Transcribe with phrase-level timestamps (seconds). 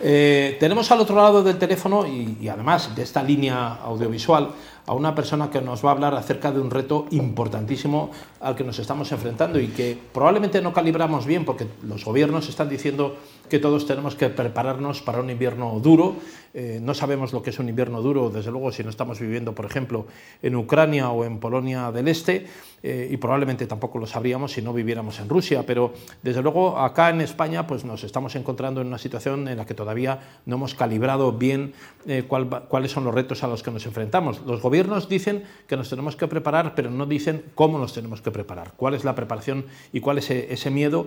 [0.00, 4.50] tenemos al otro lado del teléfono y, además de esta línea audiovisual
[4.86, 8.64] a una persona que nos va a hablar acerca de un reto importantísimo al que
[8.64, 13.16] nos estamos enfrentando y que probablemente no calibramos bien porque los gobiernos están diciendo
[13.48, 16.16] que todos tenemos que prepararnos para un invierno duro.
[16.54, 19.54] Eh, no sabemos lo que es un invierno duro, desde luego, si no estamos viviendo,
[19.54, 20.06] por ejemplo,
[20.42, 22.46] en Ucrania o en Polonia del Este,
[22.82, 27.10] eh, y probablemente tampoco lo sabríamos si no viviéramos en Rusia, pero desde luego acá
[27.10, 30.74] en España pues nos estamos encontrando en una situación en la que todavía no hemos
[30.74, 31.74] calibrado bien
[32.06, 34.40] eh, cuáles son los retos a los que nos enfrentamos.
[34.46, 34.60] Los
[35.08, 38.94] dicen que nos tenemos que preparar, pero no dicen cómo nos tenemos que preparar, cuál
[38.94, 41.06] es la preparación y cuál es ese miedo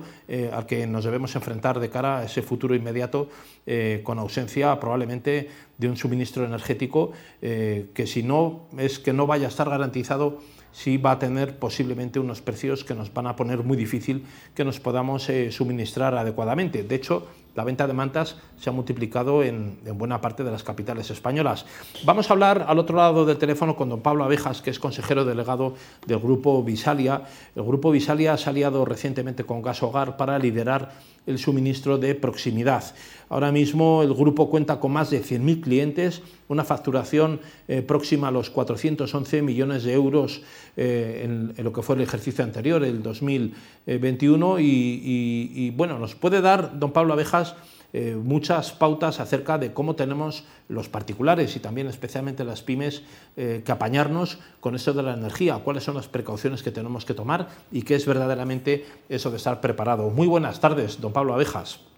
[0.54, 3.30] al que nos debemos enfrentar de cara a ese futuro inmediato
[3.66, 7.12] eh, con ausencia probablemente de un suministro energético
[7.42, 10.40] eh, que si no es que no vaya a estar garantizado
[10.72, 14.64] sí va a tener posiblemente unos precios que nos van a poner muy difícil que
[14.64, 16.84] nos podamos eh, suministrar adecuadamente.
[16.84, 21.10] De hecho, la venta de mantas se ha multiplicado en, buena parte de las capitales
[21.10, 21.66] españolas.
[22.06, 25.26] Vamos a hablar al otro lado del teléfono con don Pablo Abejas, que es consejero
[25.26, 25.74] delegado
[26.06, 27.24] del Grupo Visalia.
[27.56, 30.94] El Grupo Visalia se ha aliado recientemente con Gas Hogar para liderar
[31.26, 32.84] el suministro de proximidad.
[33.30, 38.32] Ahora mismo el grupo cuenta con más de 100.000 clientes, una facturación eh, próxima a
[38.32, 40.42] los 411 millones de euros
[40.76, 46.80] eh, en, lo que fue el ejercicio anterior, el 2021, y, bueno, nos puede dar,
[46.80, 47.56] don Pablo Abejas,
[47.94, 53.02] eh, muchas pautas acerca de cómo tenemos los particulares y también especialmente las pymes
[53.36, 57.48] que apañarnos con esto de la energía, cuáles son las precauciones que tenemos que tomar
[57.72, 60.10] y qué es verdaderamente eso de estar preparado.
[60.10, 61.89] Muy buenas tardes, don Pablo Abejas.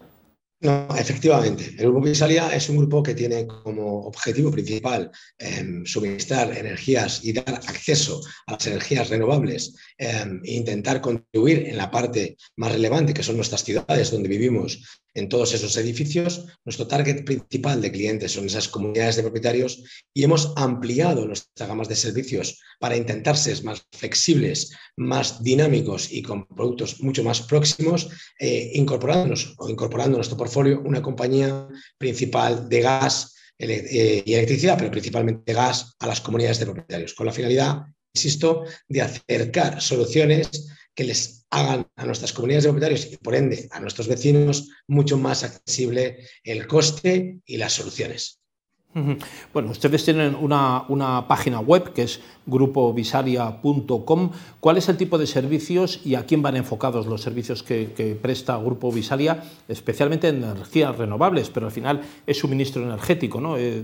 [0.62, 1.74] No, efectivamente.
[1.76, 7.32] El Grupo Visalia es un grupo que tiene como objetivo principal em, suministrar energías y
[7.32, 13.12] dar acceso a las energías renovables em, e intentar contribuir en la parte más relevante,
[13.12, 16.46] que son nuestras ciudades donde vivimos, en todos esos edificios.
[16.64, 19.82] Nuestro target principal de clientes son esas comunidades de propietarios
[20.14, 26.22] y hemos ampliado nuestras gamas de servicios para intentar ser más flexibles, más dinámicos y
[26.22, 28.08] con productos mucho más próximos,
[28.38, 31.68] eh, incorporándonos o incorporando a nuestro portfolio una compañía
[31.98, 37.26] principal de gas eh, y electricidad, pero principalmente gas a las comunidades de propietarios, con
[37.26, 37.82] la finalidad,
[38.14, 40.50] insisto, de acercar soluciones
[40.94, 45.16] que les hagan a nuestras comunidades de propietarios y por ende a nuestros vecinos mucho
[45.18, 48.41] más accesible el coste y las soluciones.
[49.54, 54.30] Bueno, ustedes tienen una, página web que es grupovisalia.com.
[54.60, 58.58] ¿Cuál es el tipo de servicios y a quién van enfocados los servicios que, presta
[58.58, 63.40] Grupo Visalia, especialmente en energías renovables, pero al final es suministro energético?
[63.40, 63.56] ¿no?
[63.56, 63.82] Eh,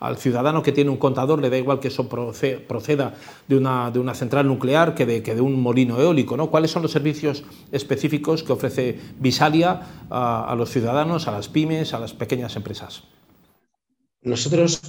[0.00, 3.14] al ciudadano que tiene un contador le da igual que eso proceda
[3.46, 6.38] de una, de una central nuclear que de, que de, un molino eólico.
[6.38, 6.50] ¿no?
[6.50, 11.98] ¿Cuáles son los servicios específicos que ofrece Visalia a los ciudadanos, a las pymes, a
[11.98, 13.02] las pequeñas empresas?
[14.22, 14.80] Nosotros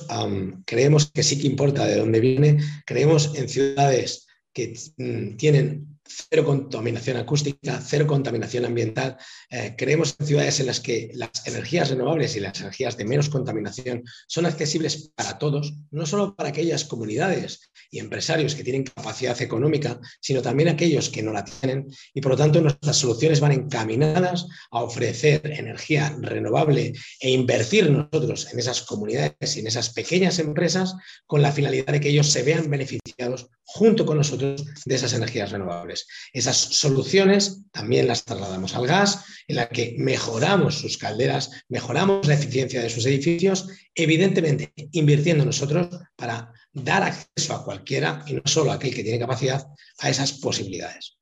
[0.66, 6.44] creemos que sí que importa de dónde viene, creemos en ciudades que mm, tienen cero
[6.45, 9.17] contaminación acústica, cero contaminación ambiental.
[9.50, 13.29] Eh, creemos en ciudades en las que las energías renovables y las energías de menos
[13.29, 19.39] contaminación son accesibles para todos, no solo para aquellas comunidades y empresarios que tienen capacidad
[19.41, 21.88] económica, sino también aquellos que no la tienen.
[22.13, 28.51] Y por lo tanto, nuestras soluciones van encaminadas a ofrecer energía renovable e invertir nosotros
[28.51, 30.95] en esas comunidades y en esas pequeñas empresas
[31.25, 35.52] con la finalidad de que ellos se vean beneficiados junto con nosotros de esas energías
[35.52, 36.07] renovables.
[36.34, 42.34] Esas soluciones también las trasladamos al gas, en la que mejoramos sus calderas, mejoramos la
[42.34, 48.72] eficiencia de sus edificios, evidentemente invirtiendo nosotros para dar acceso a cualquiera y no solo
[48.72, 49.66] a aquel que tiene capacidad
[50.00, 51.21] a esas posibilidades.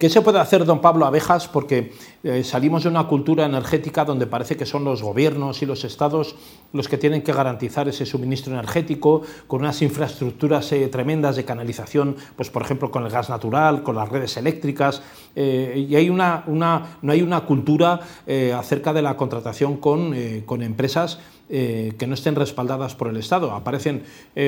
[0.00, 1.46] ¿Qué se puede hacer, don Pablo Abejas?
[1.46, 1.92] Porque
[2.24, 6.36] eh, salimos de una cultura energética donde parece que son los gobiernos y los estados
[6.72, 12.16] los que tienen que garantizar ese suministro energético con unas infraestructuras eh, tremendas de canalización,
[12.34, 15.02] pues por ejemplo con el gas natural, con las redes eléctricas,
[15.36, 18.00] eh, y hay una, una, no hay una cultura
[18.56, 20.14] acerca de la contratación con,
[20.46, 21.18] con empresas
[21.48, 23.50] que no estén respaldadas por el Estado.
[23.50, 24.04] Aparecen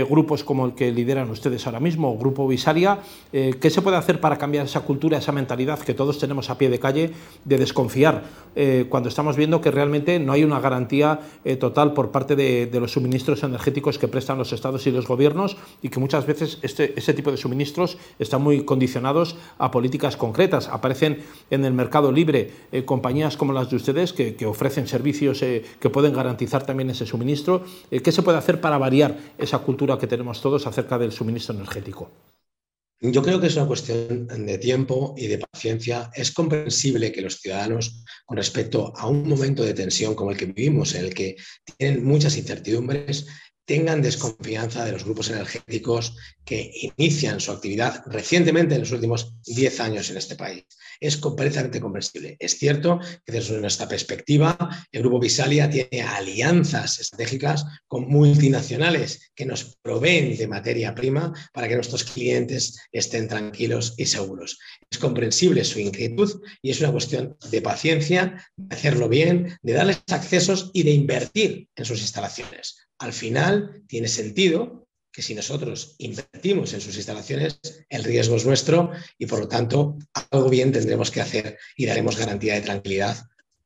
[0.08, 3.00] grupos como el que lideran ustedes ahora mismo, Grupo Visaria.
[3.32, 6.70] ¿Qué se puede hacer para cambiar esa cultura, esa mentalidad que todos tenemos a pie
[6.70, 7.10] de calle
[7.44, 8.24] de desconfiar
[8.54, 12.68] eh, cuando estamos viendo que realmente no hay una garantía eh, total por parte de,
[12.80, 16.98] los suministros energéticos que prestan los estados y los gobiernos y que muchas veces este,
[16.98, 20.68] ese tipo de suministros están muy condicionados a políticas concretas.
[20.68, 25.90] Aparecen en el mercado libre eh, compañías como las de ustedes que ofrecen servicios que
[25.90, 27.62] pueden garantizar también ese suministro.
[27.90, 32.10] ¿Qué se puede hacer para variar esa cultura que tenemos todos acerca del suministro energético?
[33.04, 36.08] Yo creo que es una cuestión de tiempo y de paciencia.
[36.14, 40.46] Es comprensible que los ciudadanos, con respecto a un momento de tensión como el que
[40.46, 41.34] vivimos, en el que
[41.76, 43.26] tienen muchas incertidumbres,
[43.64, 49.80] tengan desconfianza de los grupos energéticos que inician su actividad recientemente en los últimos 10
[49.80, 50.64] años en este país.
[51.00, 52.36] Es completamente comprensible.
[52.38, 54.56] Es cierto que desde nuestra perspectiva,
[54.90, 61.68] el Grupo Visalia tiene alianzas estratégicas con multinacionales que nos proveen de materia prima para
[61.68, 64.58] que nuestros clientes estén tranquilos y seguros.
[64.90, 70.02] Es comprensible su inquietud y es una cuestión de paciencia, de hacerlo bien, de darles
[70.10, 76.72] accesos y de invertir en sus instalaciones al final tiene sentido que si nosotros invertimos
[76.72, 77.58] en sus instalaciones,
[77.88, 79.99] el riesgo es nuestro y por lo tanto
[80.31, 83.16] algo bien tendremos que hacer y daremos garantía de tranquilidad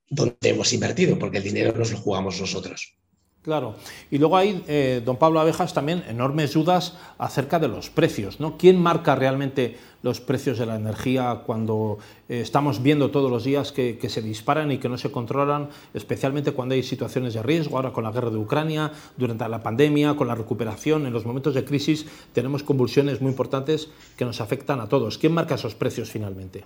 [0.08, 2.96] donde hemos invertido, porque el dinero nos lo jugamos nosotros.
[3.46, 3.76] Claro.
[4.10, 8.40] Y luego hay, eh, don Pablo Abejas, también enormes dudas acerca de los precios.
[8.40, 8.58] ¿no?
[8.58, 11.98] ¿Quién marca realmente los precios de la energía cuando
[12.28, 16.50] eh, estamos viendo todos los días que, se disparan y que no se controlan, especialmente
[16.50, 20.26] cuando hay situaciones de riesgo, ahora con la guerra de Ucrania, durante la pandemia, con
[20.26, 24.88] la recuperación, en los momentos de crisis tenemos convulsiones muy importantes que nos afectan a
[24.88, 25.18] todos.
[25.18, 26.64] ¿Quién marca esos precios finalmente?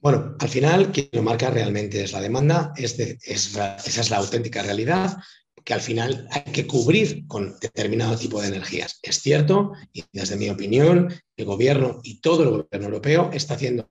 [0.00, 5.18] Bueno, al final quien lo marca realmente es la demanda, esa es la auténtica realidad
[5.64, 8.98] que al final hay que cubrir con determinado tipo de energías.
[9.02, 13.88] Es cierto, y desde mi opinión, el gobierno y todo el gobierno europeo está haciendo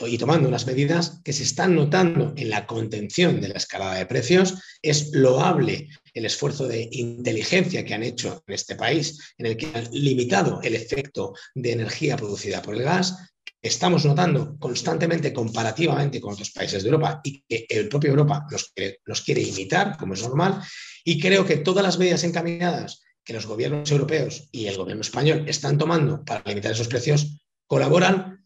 [0.00, 4.06] y tomando unas medidas que se están notando en la contención de la escalada de
[4.06, 4.54] precios.
[4.80, 9.66] Es loable el esfuerzo de inteligencia que han hecho en este país, en el que
[9.74, 13.16] han limitado el efecto de energía producida por el gas,
[13.60, 18.72] estamos notando constantemente comparativamente con otros países de Europa y que el propio Europa nos
[18.72, 20.62] quiere, nos quiere imitar, como es normal,
[21.08, 25.48] y creo que todas las medidas encaminadas que los gobiernos europeos y el gobierno español
[25.48, 28.37] están tomando para limitar esos precios colaboran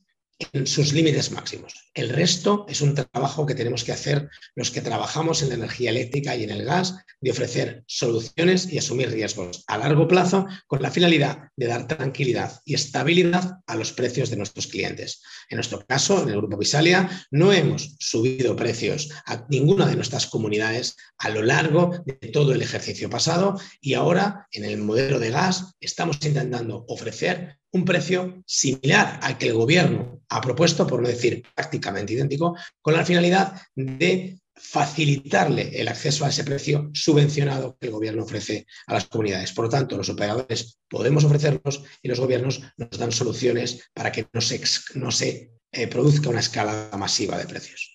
[0.53, 1.75] en sus límites máximos.
[1.95, 5.91] El resto es un trabajo que tenemos que hacer los que trabajamos en la energía
[5.91, 10.83] eléctrica y en el gas, de ofrecer soluciones y asumir riesgos a largo plazo con
[10.83, 15.23] la finalidad de dar tranquilidad y estabilidad a los precios de nuestros clientes.
[15.49, 20.27] En nuestro caso, en el Grupo Visalia, no hemos subido precios a ninguna de nuestras
[20.27, 25.31] comunidades a lo largo de todo el ejercicio pasado y ahora en el modelo de
[25.31, 31.09] gas estamos intentando ofrecer un precio similar al que el gobierno ha propuesto, por no
[31.09, 37.87] decir prácticamente idéntico, con la finalidad de facilitarle el acceso a ese precio subvencionado que
[37.87, 39.53] el gobierno ofrece a las comunidades.
[39.53, 44.29] Por lo tanto, los operadores podemos ofrecerlos y los gobiernos nos dan soluciones para que
[44.33, 47.93] no se, eh, produzca una escala masiva de precios.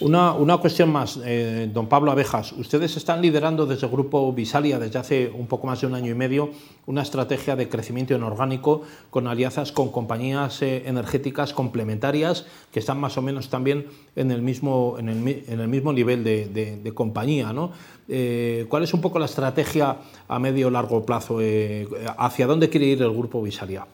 [0.00, 2.52] Una, una, cuestión más, eh, don Pablo Abejas.
[2.52, 6.10] Ustedes están liderando desde el Grupo Visalia desde hace un poco más de un año
[6.10, 6.50] y medio
[6.86, 13.18] una estrategia de crecimiento inorgánico con alianzas con compañías eh, energéticas complementarias que están más
[13.18, 13.86] o menos también
[14.16, 17.52] en el mismo, en el, en el mismo nivel de, compañía.
[17.52, 17.72] ¿no?
[18.08, 21.38] Eh, ¿Cuál es un poco la estrategia a medio o largo plazo?
[22.16, 23.86] ¿Hacia dónde quiere ir el Grupo Visalia?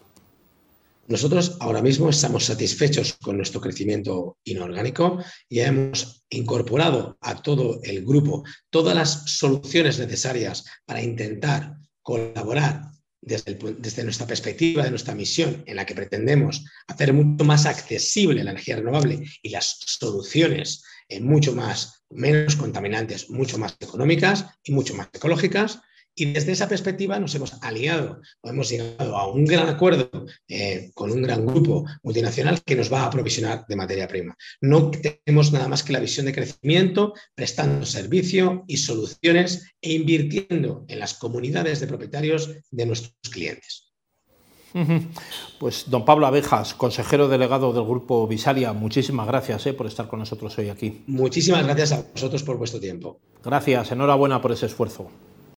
[1.06, 5.22] Nosotros ahora mismo estamos satisfechos con nuestro crecimiento inorgánico.
[5.48, 12.90] y hemos incorporado a todo el grupo todas las soluciones necesarias para intentar colaborar
[13.20, 18.50] desde, nuestra perspectiva, de nuestra misión, en la que pretendemos hacer mucho más accesible la
[18.50, 20.82] energía renovable y las soluciones
[21.20, 25.80] mucho más, menos contaminantes, mucho más económicas y mucho más ecológicas.
[26.14, 30.10] Y desde esa perspectiva nos hemos aliado o hemos llegado a un gran acuerdo
[30.48, 34.36] eh, con un gran grupo multinacional que nos va a aprovisionar de materia prima.
[34.60, 40.84] No tenemos nada más que la visión de crecimiento, prestando servicio y soluciones e invirtiendo
[40.88, 43.94] en las comunidades de propietarios de nuestros clientes.
[45.60, 50.18] Pues don Pablo Abejas, consejero delegado del Grupo Visalia, muchísimas gracias eh, por estar con
[50.18, 51.04] nosotros hoy aquí.
[51.06, 53.20] Muchísimas gracias a vosotros por vuestro tiempo.
[53.44, 55.10] Gracias, enhorabuena por ese esfuerzo.